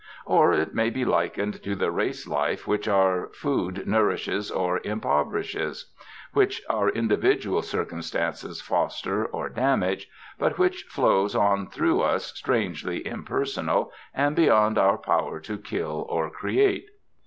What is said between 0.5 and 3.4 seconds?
it may be likened to the race life which our